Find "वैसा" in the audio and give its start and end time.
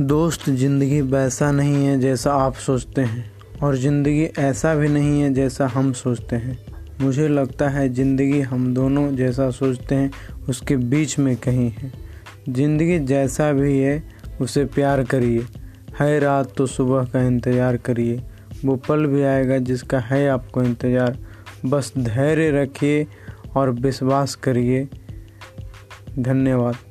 1.00-1.50